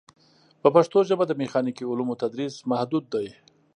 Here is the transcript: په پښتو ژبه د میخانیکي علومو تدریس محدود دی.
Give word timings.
په 0.61 0.67
پښتو 0.75 0.97
ژبه 1.09 1.23
د 1.27 1.31
میخانیکي 1.41 1.83
علومو 1.91 2.19
تدریس 2.21 2.55
محدود 2.71 3.05
دی. 3.13 3.27